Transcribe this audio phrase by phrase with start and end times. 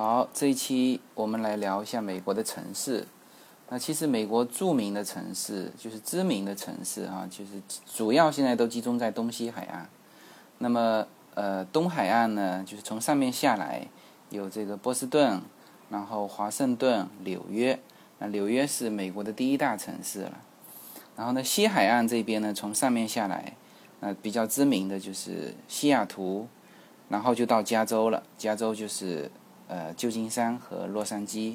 [0.00, 3.06] 好，这一期我们来聊一下美国的城市。
[3.68, 7.60] 那其实美国著名的城市，就是知名的城市啊，就是
[7.94, 9.90] 主要现在都集中在东西海岸。
[10.56, 13.88] 那么，呃，东海岸呢，就是从上面下来，
[14.30, 15.42] 有这个波士顿，
[15.90, 17.78] 然后华盛顿、纽约。
[18.20, 20.40] 那纽约是美国的第一大城市了。
[21.14, 23.54] 然后呢，西海岸这边呢，从上面下来，
[24.00, 26.48] 呃，比较知名的就是西雅图，
[27.10, 28.22] 然后就到加州了。
[28.38, 29.30] 加州就是
[29.70, 31.54] 呃旧金山和洛杉矶。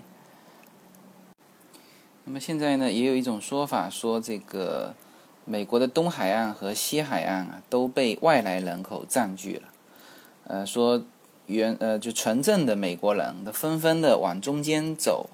[2.23, 4.95] 那么现在呢，也有一种说法说，这个
[5.43, 9.63] 美国的东海岸和西海岸啊都被外来人口占据了。
[10.47, 11.03] 呃，说
[11.47, 15.29] 原呃就纯正的美国人都纷纷的往中间走。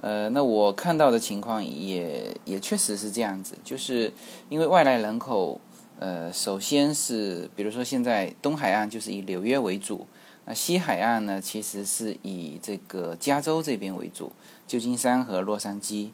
[0.00, 4.12] 呃，那我看到的情况也也确实是这样子，就是
[4.48, 5.60] 因为外来人口，
[5.98, 10.06] 呃，首先是比如说现在东海岸就是以纽约为主。
[10.46, 14.30] 那西海岸呢，其实是以这个加州这边为主，
[14.66, 16.10] 旧金山和洛杉矶。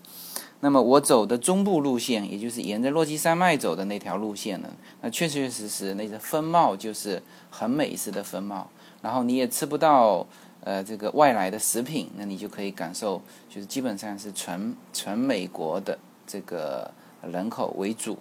[0.61, 4.69] 那么我走的中部路线，也就是沿着落基山脉走的那条路线呢，
[5.01, 7.20] 那确确实实那个风貌就是
[7.51, 8.70] 很美式的风貌。
[9.03, 10.27] 然后你也吃不到
[10.62, 16.92] 呃这个外来的食品，那你就可以感受，就是基本上是纯纯美国的这个
[17.23, 18.19] 人口为主。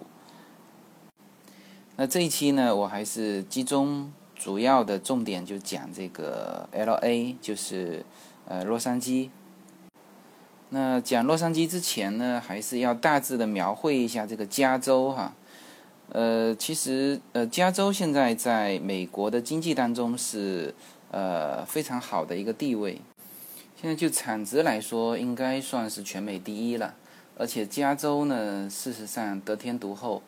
[1.96, 4.12] 那这一期呢，我还是集中。
[4.42, 8.02] 主要的重点就讲这个 L A，就是
[8.46, 9.28] 呃洛杉矶。
[10.70, 15.34] 那讲洛杉矶之前呢，还是要大致的描绘一下这个加州哈。
[16.08, 20.74] 呃，其实呃加州现在在美国的经济当中是
[21.10, 22.98] 呃非常好的一个地位。
[23.78, 26.94] 现在就产值来说，应该算是全美第一了。
[27.36, 30.22] 而且加州呢，事实上得天独厚，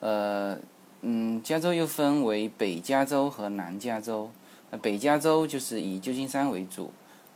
[0.00, 0.58] 呃。
[1.06, 4.30] 嗯，加州又分为北加州和南加州。
[4.70, 6.90] 那北加州就是以旧金山为主。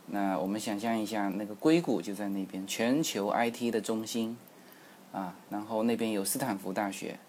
[0.07, 4.35] 那我们想象一下，那个硅谷就在那边，全球 IT 的中心
[5.11, 5.35] 啊。
[5.51, 7.19] 然后那边有斯坦福大学。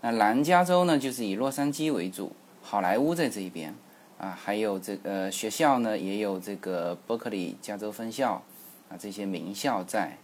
[0.00, 2.32] 那南加州呢，就是以洛杉矶为主，
[2.62, 3.72] 好莱坞在这一边
[4.18, 4.30] 啊。
[4.30, 8.42] 还有这呃学校呢，也有这个伯克利加州分校
[8.90, 10.18] 啊，这些名校在。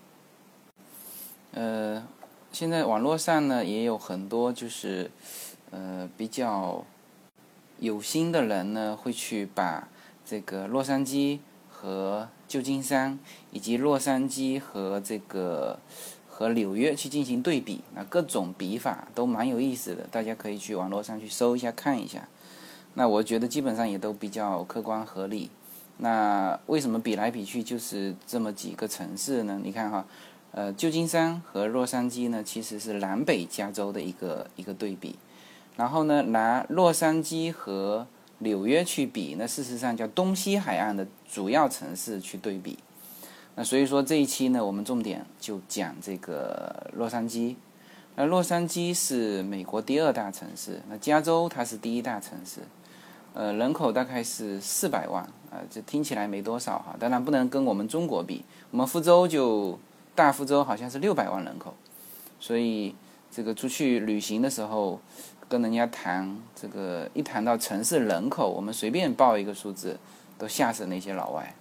[1.53, 2.05] 呃，
[2.51, 5.09] 现在网络上呢也有很多就是。
[5.73, 6.85] 呃，比较
[7.81, 9.89] 有心的人呢，会去把
[10.25, 11.39] 这个洛杉矶
[11.69, 13.19] 和旧金山，
[13.51, 15.79] 以及洛杉矶和这个
[16.29, 22.29] 和纽约去进行对比，那各种比法都蛮有意思的，大家可以去网络上去搜一下看一下。
[22.95, 25.51] 那我觉得基本上也都比较客观合理。
[25.97, 29.59] 那为什么比来比去就是这么几个城市呢？
[29.65, 30.05] 你看哈，
[30.51, 35.17] 呃，旧金山和洛杉矶呢，其实是南北加州的一个一个对比。
[35.77, 38.07] 然后呢，拿洛杉矶和
[38.41, 42.79] 纽约去比，那事实上叫东西海岸的主要城市去对比。
[43.55, 47.55] 那所以说这一期呢，我们重点就讲这个洛杉矶。
[48.17, 52.61] 那洛杉矶是美国第二大城市，那加州它是第一大城市，
[53.33, 56.95] 呃，人口大概是四百万，啊，这听起来没多少哈。
[56.99, 59.79] 当然不能跟我们中国比，我们福州就
[60.15, 61.75] 大福州好像是六百万人口，
[62.39, 62.95] 所以
[63.31, 65.01] 这个出去旅行的时候。
[65.53, 69.99] 跟人家谈这个，一谈到城市人口，我们随便报一个数字，
[70.39, 71.55] 都吓死那些老外。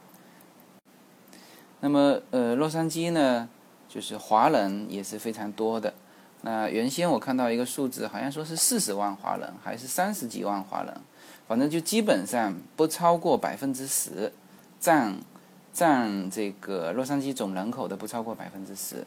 [1.81, 3.49] 那么，呃，洛杉矶呢，
[3.89, 5.93] 就是华人也是非常多的。
[6.43, 11.01] 那原先我看到一个数字，好像说是四十万华人，还是三十几万华人，
[11.45, 14.31] 反正就基本上不超过百分之十，
[14.79, 15.17] 占
[15.73, 19.05] 占这个洛杉矶总人口的不超过百分之十。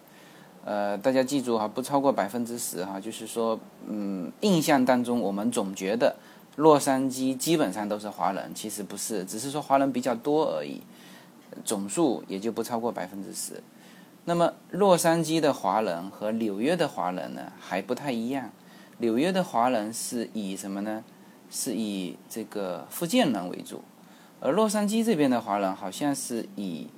[0.66, 6.16] 呃，大家记住哈，不超过百分之十哈，就是说，嗯，印象当中我们总觉得
[6.56, 10.80] 洛杉矶基本上都是华人，其实不是，只是说华人比较多而已，
[11.66, 13.62] 总数也就不超过百分之十。
[14.24, 18.50] 那么洛杉矶的华人和纽约的华人呢还不太一样，
[18.96, 21.04] 纽约的华人是以什么呢？
[21.50, 23.82] 是以这个福建人为主，
[24.40, 26.88] 而洛杉矶这边的华人好像是以。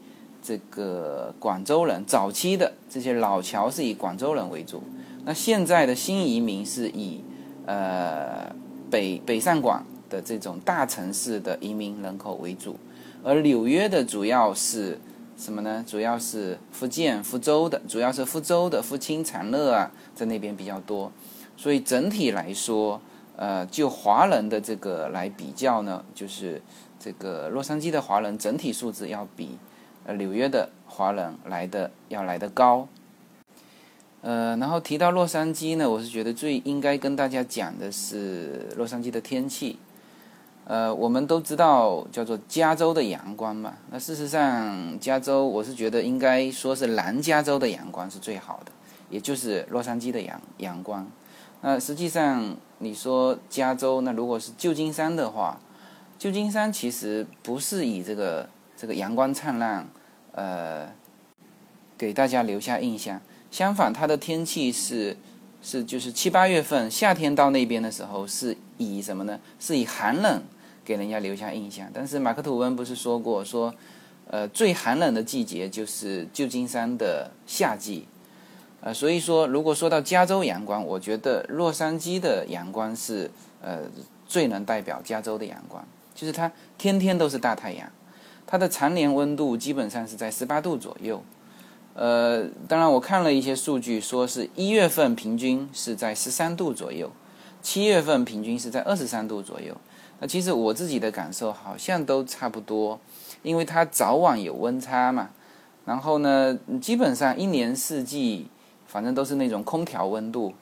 [0.47, 4.81] 这个广州人早期的这些老侨是以广州人为主，
[5.25, 7.21] 那现在的新移民是以
[7.67, 8.55] 呃
[8.89, 12.77] 北北上广的这种大城市的移民人口为主，
[13.25, 15.01] 而纽约的主要是
[15.37, 15.85] 什么呢？
[15.85, 21.11] 主要是福建福州的，主要是福州的福清长乐啊，在那边比较多，
[21.57, 23.01] 所以整体来说，
[23.35, 26.63] 呃，就华人的这个来比较呢，就是
[27.01, 29.59] 这个洛杉矶的华人整体素质要比。
[30.07, 32.87] 呃，纽约的华人来的要来的高，
[34.21, 39.81] 呃，然后提到洛杉矶呢，我是觉得最应该跟大家讲的是洛杉矶的天气。
[40.65, 43.75] 呃，我们都知道叫做加州的阳光嘛。
[43.91, 48.71] 那事实上，加州我是觉得应该说是南加州的阳光是最好的，
[49.11, 51.05] 也就是洛杉矶的阳阳光。
[51.63, 55.59] 那实际上你说加州，那如果是旧金山的话，
[56.17, 59.89] 旧金山其实不是以这个这个阳光灿烂，
[60.33, 60.89] 呃，
[61.97, 63.21] 给大家留下印象。
[63.51, 65.17] 相反，它的天气是
[65.63, 69.41] 是就是七八月份夏天到那边的时候，是以什么呢？
[69.59, 70.43] 是以寒冷。
[70.85, 73.75] 给人家留下印象，但是马克吐温不是说过说，
[74.29, 78.07] 呃，最寒冷的季节就是旧金山的夏季，
[78.81, 83.29] 呃，所以说如果说到加州阳光，我觉得洛杉矶的阳光是
[83.61, 83.81] 呃
[84.29, 85.85] 最能代表加州的阳光，
[86.15, 87.91] 就是它天天都是大太阳，
[88.47, 91.21] 它的常年温度基本上是在十八度左右，
[91.95, 97.11] 呃，当然我看了一些数据，说是一月份平均是在十三度左右，
[97.61, 99.77] 七月份平均是在二十三度左右。
[100.21, 103.01] 那其实我自己的感受好像都差不多，
[103.43, 105.31] 因为它早晚有温差嘛。
[105.85, 108.47] 然后呢，基本上一年四季，
[108.87, 110.55] 反正都是那种空调温度。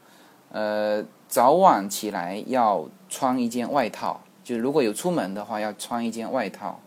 [0.51, 6.81] 呃，早晚起来要穿一件外套，就如果有出门的话，要穿一件外套。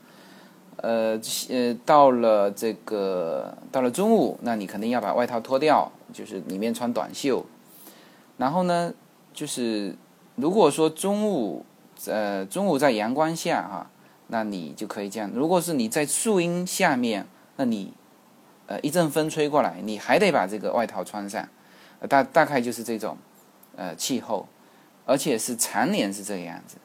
[0.77, 1.19] 呃
[1.49, 7.45] 呃，到了这个到了中午，那你肯定要把外套脱掉，就是里面穿短袖。
[8.37, 8.93] 然后呢，
[9.33, 9.95] 就是
[10.35, 11.65] 如果说中午。
[12.05, 13.89] 呃，中午在阳光下哈，
[14.27, 15.31] 那你就可以这样。
[15.33, 17.25] 如果是你在树荫下面，
[17.55, 17.91] 那你
[18.67, 21.49] 呃一阵风吹过来，你还得把这个外套穿上。
[22.07, 23.17] 大大概就是这种
[23.75, 24.47] 呃气候，
[25.07, 26.77] 而且是常年是这个样子。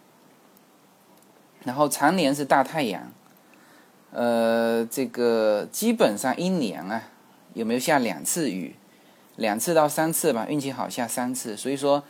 [1.64, 3.12] 然后常年是大太阳，
[4.12, 7.02] 呃，这个基本上一年啊
[7.54, 8.76] 有没有下两次雨？
[9.36, 11.56] 两次到三次吧，运气好下三次。
[11.56, 12.04] 所以说。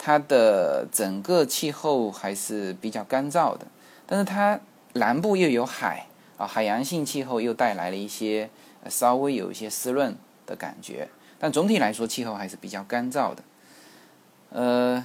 [0.00, 3.66] 它的整个气候还是比较干燥的，
[4.06, 4.60] 但是它
[4.92, 6.06] 南部又有海
[6.36, 8.48] 啊，海洋性气候又带来了一些
[8.88, 10.16] 稍微有一些湿润
[10.46, 11.08] 的感觉，
[11.40, 13.42] 但总体来说气候还是比较干燥的。
[14.50, 15.04] 呃，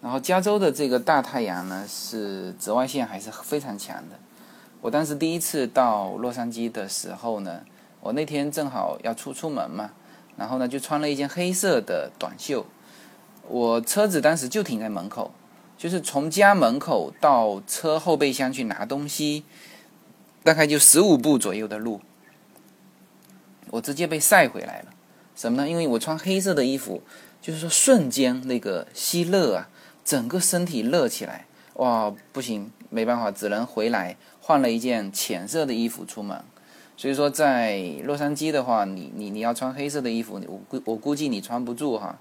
[0.00, 4.18] 然后加州的这个大太阳呢，是紫外线还是非常强的。
[4.84, 7.62] 我当时第一次到洛杉矶的时候呢，
[8.02, 9.92] 我那天正好要出出门嘛，
[10.36, 12.66] 然后呢就穿了一件黑色的短袖。
[13.48, 15.32] 我车子当时就停在门口，
[15.78, 19.44] 就是从家门口到车后备箱去拿东西，
[20.42, 22.02] 大概就十五步左右的路，
[23.70, 24.88] 我直接被晒回来了。
[25.34, 25.66] 什么呢？
[25.66, 27.02] 因为我穿黑色的衣服，
[27.40, 29.70] 就是说瞬间那个吸热啊，
[30.04, 31.46] 整个身体热起来，
[31.76, 36.38] 哇，不行，没办法，只能回来换了一件浅色的衣服出门。
[36.98, 42.18] 所以说，在洛杉矶的话，你你你要穿黑色的衣服，我估我估计你穿不住哈。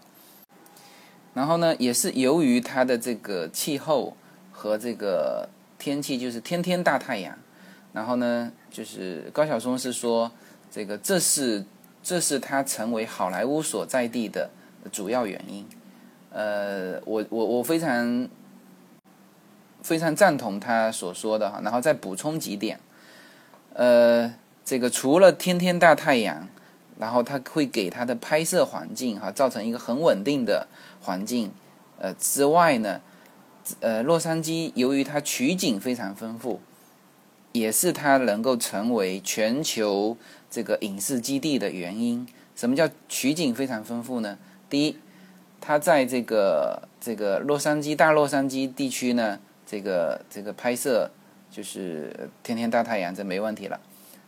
[1.33, 4.15] 然后呢，也是由于它的这个气候
[4.53, 7.37] 和这个天气，就是天天大太阳。
[7.91, 10.31] 然后呢，就是高晓松是说，
[10.71, 11.65] 这个这是
[12.01, 14.49] 这是他成为好莱坞所在地的
[14.93, 15.65] 主要原因。
[16.31, 18.27] 呃，我我我非常
[19.83, 21.62] 非常赞同他所说的哈。
[21.63, 22.80] 然后再补充几点，
[23.74, 24.33] 呃，
[24.65, 26.47] 这个除了天天大太阳。
[27.00, 30.68] 然后它会给它的拍摄环境哈造成一个很稳定的
[31.01, 31.51] 环境，
[31.97, 33.01] 呃之外呢，
[33.80, 36.62] 呃洛杉矶由于它取景非常丰富，
[37.51, 40.16] 也是它能够成为全球
[40.52, 42.28] 这个影视基地的原因。
[42.56, 44.37] 什么叫取景非常丰富呢？
[44.69, 44.97] 第一，
[45.59, 49.40] 它在这个这个洛杉矶大洛杉矶地区呢，
[49.73, 51.09] 这个这个拍摄
[51.49, 53.80] 就是天天大太阳，这没问题了。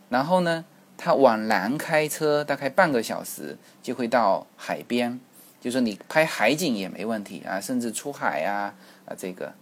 [0.09, 0.65] 然后呢？
[0.97, 5.19] 它往南开车大概半个小时就会到海边，
[5.59, 8.73] 就说你拍海景也没问题啊，甚至出海啊
[9.05, 9.53] 啊这个。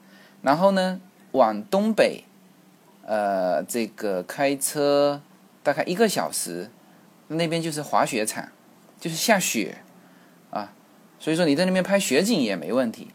[0.44, 2.24] 然后呢，往东北，
[3.04, 5.24] 呃，这个开车
[5.64, 6.70] 大概一个小时，
[7.30, 8.48] 那边就是滑雪场，
[9.00, 9.80] 就是下雪
[10.52, 10.72] 啊，
[11.18, 13.08] 所以说你在那边拍雪景也没问题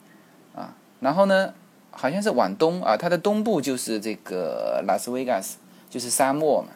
[0.56, 0.74] 啊。
[0.98, 1.54] 然后呢，
[2.00, 5.58] 好像是往东啊，它的东部就是这个拉斯维加斯，
[5.90, 6.68] 就是沙漠嘛。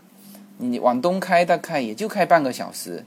[0.58, 3.04] 你往东开大概也就开半个小时，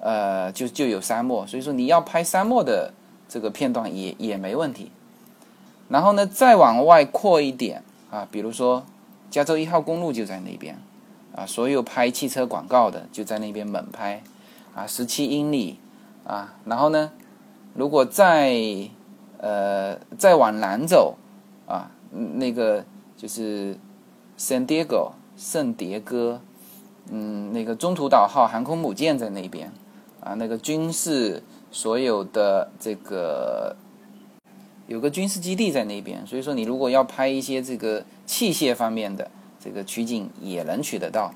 [0.00, 2.94] 呃，就就有沙漠，所以说你要拍沙漠的
[3.28, 4.90] 这个片段也也没问题。
[5.90, 8.86] 然后呢，再往外扩一点啊，比如说
[9.30, 10.78] 加州一号公路就在那边
[11.36, 14.22] 啊，所有拍汽车广告的就在那边猛拍
[14.74, 15.78] 啊，十七英里
[16.24, 16.54] 啊。
[16.64, 17.12] 然后呢，
[17.74, 18.56] 如果再
[19.36, 21.18] 呃再往南走
[21.66, 22.84] 啊，那个
[23.16, 23.78] 就是
[24.38, 26.40] San Diego 圣迭戈。
[27.10, 29.72] 嗯，那个中途岛号航空母舰在那边，
[30.20, 31.42] 啊，那个军事
[31.72, 33.74] 所有的这个
[34.86, 39.28] 有个军事基地在那边，所以说你如果要拍一些这个器械方面的
[39.58, 41.34] 这个取景，也能取得到。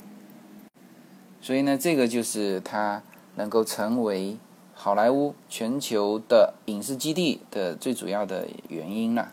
[1.41, 3.03] 所以呢，这个就是它
[3.35, 4.37] 能够成为
[4.73, 9.33] 好莱坞全球的影视基地的最主要的原因了。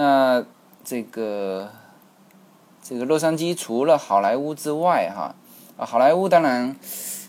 [0.00, 0.42] 那
[0.82, 1.68] 这个
[2.82, 5.34] 这个洛杉矶除了好莱坞之外，哈
[5.76, 6.74] 啊，好莱坞当然，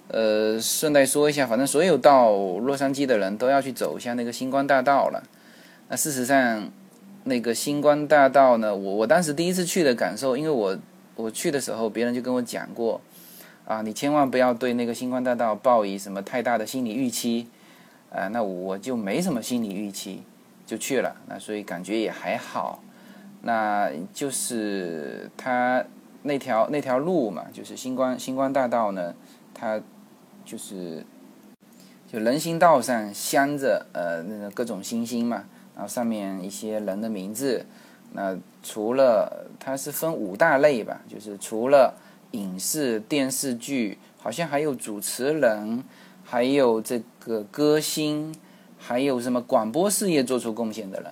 [0.07, 5.21] 呃，顺带说一下，反正所有到洛杉矶的人都要去走一下那个星光大道了。
[5.89, 6.69] 那事实上，
[7.25, 10.77] 那个星光大道呢，我我当时第一次去的感受，因为我
[11.17, 13.01] 我去的时候，别人就跟我讲过，
[13.65, 17.47] 啊，你千万不要对那个星光大道抱以什么太大的心理预期，
[18.13, 20.23] 啊，那我就没什么心理预期，
[20.71, 22.81] 就去了，那所以感觉也还好，
[23.41, 25.83] 那就是它
[26.23, 29.13] 那条那条路嘛，就是星光星光大道呢，
[29.53, 29.81] 它
[30.45, 31.05] 就是
[32.07, 35.43] 就人行道上镶着呃那个各种星星嘛。
[35.75, 37.65] 然后上面一些人的名字，
[38.13, 41.95] 那除了它是分五大类吧，就是除了
[42.31, 45.83] 影视电视剧，好像还有主持人，
[46.23, 48.33] 还有这个歌星，
[48.83, 51.11] 还有什么广播事业做出贡献的人，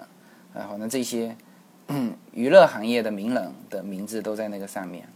[0.56, 1.36] 然后呢这些
[2.34, 5.08] 娱乐行业的名人的名字都在那个上面。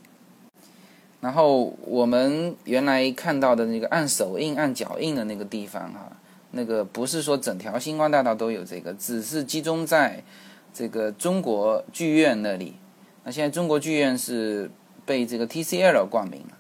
[1.20, 6.12] 然后我们原来看到的那个按手印、按脚印的那个地方，哈。
[6.56, 10.24] 那个不是说整条星光大道都有这个，只是集中在
[10.72, 12.76] 这个中国剧院那里。
[13.24, 14.70] 那现在中国剧院是
[15.04, 16.58] 被这个 TCL 冠名了，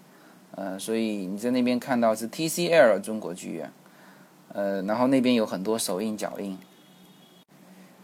[0.55, 3.71] 呃，所以你在那边看到是 TCL 中国剧院，
[4.53, 6.57] 呃，然后那边有很多手印脚印。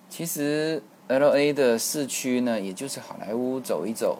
[0.09, 4.19] 其实 LA 的市区呢，也就是好莱坞走一走。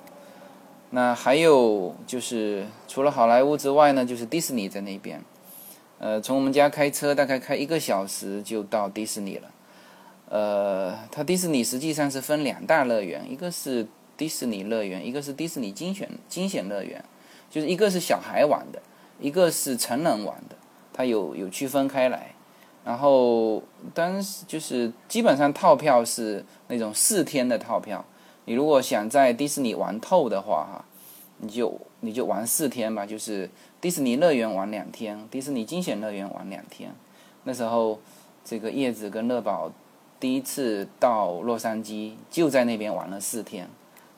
[0.91, 5.21] 那还有就是除了好莱坞之外呢，就是迪士尼在那边。
[5.99, 9.51] 呃，从我们家开车大概开一个小时就到迪士尼了。
[10.29, 17.03] 呃，它迪士尼实际上是分两大乐园，一个是迪士尼乐园，一个是迪士尼精选惊险乐园，
[17.49, 18.81] 就是一个是小孩玩的，
[19.19, 20.55] 一个是成人玩的，
[20.99, 22.35] 它有有区分开来。
[22.83, 23.63] 然后
[23.93, 28.03] 当时就是基本上套票是那种四天的套票，
[28.43, 30.85] 你如果想在迪士尼玩透的话，哈，
[31.37, 33.49] 你就你就玩四天吧，就是。
[33.81, 36.93] 迪士尼乐园玩两天，迪士尼惊险乐园玩两天。
[37.45, 37.97] 那时候，
[38.43, 39.71] 这个叶子跟乐宝
[40.19, 43.69] 第一次到洛杉矶，就在那边玩了四天，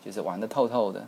[0.04, 1.08] 就是玩的透透的。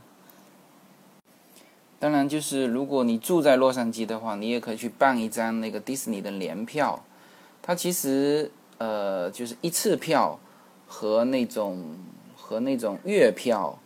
[2.04, 7.02] 当然，就是如果你住在洛杉矶的话，你也可以去办一张那个迪士尼的联票。
[7.62, 10.38] 它其实呃，就是一次票
[10.86, 11.96] 和那种
[12.36, 13.80] 和那种月票，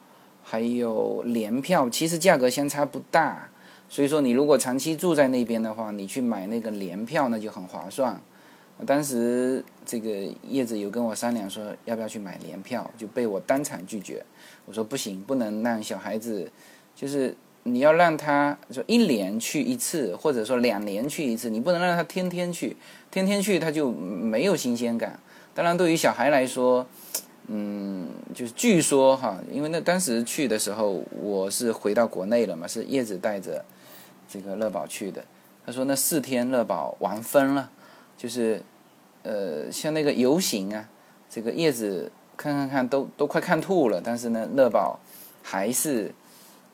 [0.44, 3.50] 还有联票，其实价格相差不大。
[3.88, 8.20] 所以说，你如果长期住在那边的话，你去买那个联票那就很划算。
[8.88, 10.10] 当时这个
[10.50, 14.26] 叶子有跟我商量说要不要去买联票，就被我当场拒绝。
[14.66, 16.52] 我说不行，不能让小孩子，
[16.96, 22.76] 就是你要让他说一年去一次，或者说两年去一次，你不能让他天天去，
[23.12, 25.20] 天天去他就没有新鲜感。
[25.54, 26.86] 当然，对于小孩来说，
[27.48, 33.64] 嗯，就是据说哈，因为那当时去的时候我是回到国内了嘛，是叶子带着。
[34.30, 35.24] 这个乐宝去的，
[35.66, 37.72] 他说那四天乐宝玩疯了，
[38.18, 38.62] 就是，
[39.24, 40.90] 呃，像那个游行啊，
[41.30, 45.00] 这个叶子看看看都都快看吐了，但是呢，乐宝
[45.42, 46.14] 还是，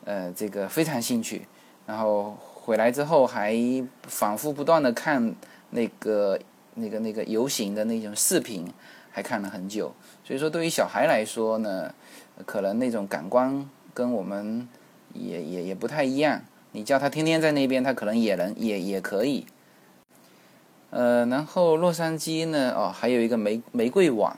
[0.05, 1.48] 呃，这个非常兴趣，
[1.86, 3.55] 然后回来之后还
[4.03, 5.33] 反复不断的看
[5.69, 6.39] 那个
[6.75, 8.65] 那个那个游行的那种视频，
[9.12, 9.93] 还看了很久。
[10.24, 11.93] 所以说，对于小孩来说呢，
[12.45, 14.67] 可能那种感官跟我们
[15.13, 16.41] 也也也不太一样。
[16.72, 19.45] 你叫他天天在那边，他可能也能也也可以。
[20.89, 24.38] 呃，然后洛杉矶呢，哦，还有一个玫玫瑰网。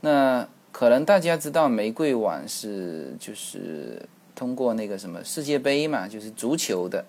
[0.00, 7.04] 那可能大家知道玫瑰网是就是通过那个什么世界杯嘛，就是足球的。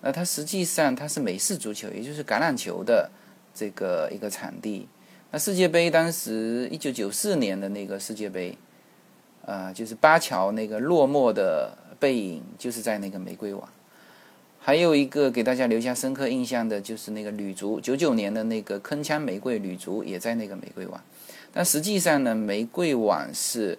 [0.00, 3.10] 那它实际上它是美式足球，也就是橄榄球的
[3.54, 4.88] 这个一个场地。
[5.30, 8.56] 那世界杯当时一九九四年的那个世界杯，
[9.46, 13.68] 啊，就是巴乔那个落寞的背影，就是在那个玫瑰网。
[14.58, 21.02] 还有一个给大家留下深刻印象的就是那个女足，九九年的那个铿锵玫瑰女足也在那个玫瑰网。
[21.52, 23.78] 但实际上呢，玫瑰网是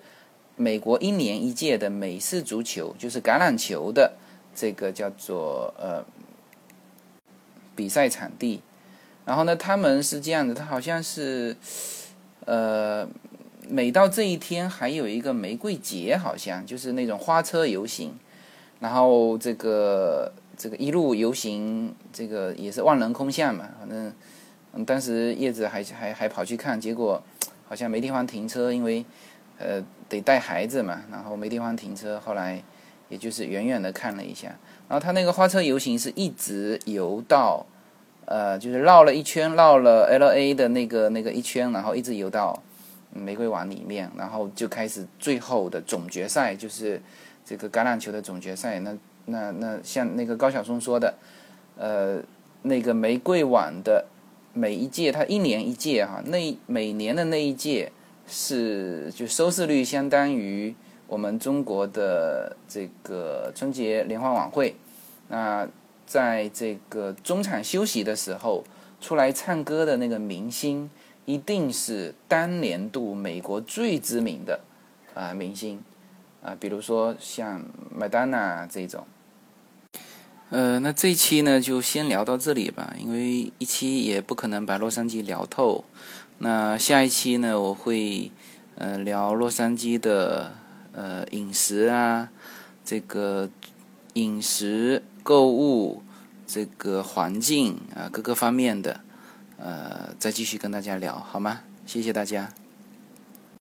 [0.55, 4.13] 美国一年一届的美式足球，就是橄榄球的
[4.55, 6.03] 这个叫做呃
[7.75, 8.61] 比赛场地。
[9.25, 11.55] 然后呢，他们是这样的，他好像是
[12.45, 13.07] 呃
[13.69, 18.13] 每到这一天还有一个玫瑰节，好像就是那种花车游行，
[18.79, 20.31] 然后这个。
[20.55, 23.67] 这个一路游行，这个也是万人空巷嘛。
[23.79, 27.21] 反正，当时叶子还还还跑去看，结果
[27.67, 29.03] 好像没地方停车，因为
[29.57, 32.61] 呃得带孩子嘛，然后没地方停车，后来
[33.09, 34.47] 也就是远远的看了一下。
[34.87, 37.65] 然后他那个花车游行是一直游到，
[38.25, 42.61] 呃，就是绕了一圈，绕了 L A 的那个那个一圈，然后一直游到
[43.11, 47.01] 玫瑰湾里面，然后就开始最后的总决赛，就是
[47.43, 48.79] 这个橄榄球的总决赛。
[48.81, 51.13] 那那那像那个高晓松说的，
[51.77, 52.21] 呃，
[52.63, 54.05] 那个玫瑰碗的
[54.53, 57.91] 每一届，它一年一届哈，那每年的那一届
[58.33, 60.73] 是就收视率相当于
[61.05, 64.75] 我们中国的这个春节联欢晚会。
[65.27, 65.67] 那
[66.07, 68.63] 在这个中场休息的时候
[68.99, 70.89] 出来唱歌的那个明星，
[71.25, 74.61] 一定是当年度美国最知名的
[75.13, 75.79] 啊明星
[76.41, 77.63] 啊，比如说像
[77.95, 79.05] 麦当娜这种。
[80.49, 85.83] 呃，那这一期呢，就先聊到这里吧，因为一期也不可能把洛杉矶聊透。
[86.39, 88.31] 那下一期呢，我会
[88.75, 90.55] 呃聊洛杉矶的
[90.91, 92.29] 呃饮食啊，
[92.83, 93.49] 这个
[94.13, 96.03] 饮食、购物、
[96.45, 99.01] 这个环境啊各个方面的，
[99.57, 101.61] 呃，再继续跟大家聊，好吗？
[101.85, 102.62] 谢谢大家。